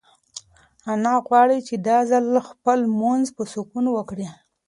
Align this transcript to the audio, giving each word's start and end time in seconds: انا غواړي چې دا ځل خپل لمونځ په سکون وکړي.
انا 0.91 1.13
غواړي 1.27 1.59
چې 1.67 1.75
دا 1.87 1.97
ځل 2.09 2.25
خپل 2.49 2.77
لمونځ 2.89 3.25
په 3.35 3.43
سکون 3.53 3.85
وکړي. 3.91 4.27